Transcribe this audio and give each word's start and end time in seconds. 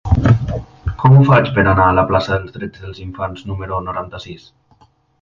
Com 1.03 1.17
ho 1.17 1.21
faig 1.27 1.51
per 1.59 1.67
anar 1.73 1.85
a 1.91 1.95
la 1.99 2.07
plaça 2.13 2.33
dels 2.39 2.57
Drets 2.57 2.85
dels 2.87 3.05
Infants 3.07 3.49
número 3.53 3.85
noranta-sis? 3.91 4.53